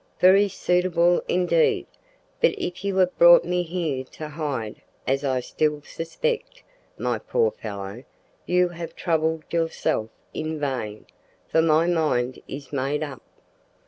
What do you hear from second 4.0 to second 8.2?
to hide, as I still suspect, my poor fellow,